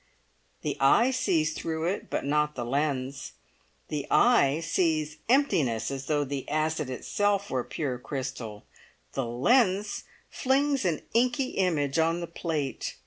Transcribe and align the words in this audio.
The 0.63 0.77
eye 0.79 1.11
sees 1.11 1.53
through 1.53 1.85
it, 1.85 2.09
but 2.09 2.25
not 2.25 2.55
the 2.55 2.65
lens. 2.65 3.33
The 3.89 4.07
eye 4.09 4.59
sees 4.61 5.17
emptiness 5.29 5.91
as 5.91 6.07
though 6.07 6.23
the 6.23 6.49
acid 6.49 6.89
itself 6.89 7.51
were 7.51 7.63
pure 7.63 7.99
crystal; 7.99 8.65
the 9.13 9.27
lens 9.27 10.05
flings 10.27 10.85
an 10.85 11.03
inky 11.13 11.49
image 11.49 11.99
on 11.99 12.19
the 12.19 12.25
plate. 12.25 12.95